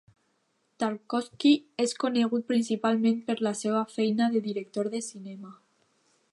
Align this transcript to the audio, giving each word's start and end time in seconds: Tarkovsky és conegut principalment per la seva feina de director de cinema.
Tarkovsky 0.83 1.51
és 1.83 1.93
conegut 2.05 2.47
principalment 2.53 3.21
per 3.29 3.37
la 3.49 3.53
seva 3.63 3.85
feina 3.97 4.33
de 4.37 4.45
director 4.51 4.93
de 4.95 5.07
cinema. 5.13 5.57